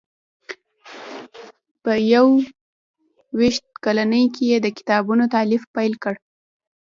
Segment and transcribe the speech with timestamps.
[1.83, 2.27] په یو
[3.39, 6.15] ویشت کلنۍ کې یې د کتابونو تالیف پیل کړ.